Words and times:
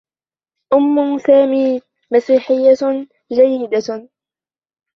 أمّ 0.73 1.17
سامي 1.17 1.81
مسيحيّة 2.11 2.73
جيّدة. 3.31 4.09